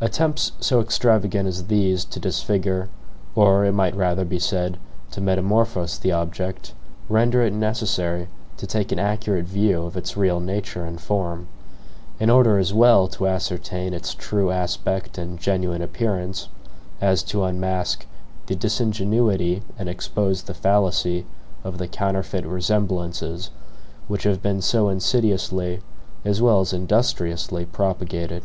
[0.00, 2.88] Attempts so extravagant as these to disfigure
[3.34, 4.78] or, it might rather be said,
[5.10, 6.72] to metamorphose the object,
[7.10, 11.48] render it necessary to take an accurate view of its real nature and form:
[12.18, 16.48] in order as well to ascertain its true aspect and genuine appearance,
[17.02, 18.06] as to unmask
[18.46, 21.26] the disingenuity and expose the fallacy
[21.62, 23.50] of the counterfeit resemblances
[24.08, 25.82] which have been so insidiously,
[26.24, 28.44] as well as industriously, propagated.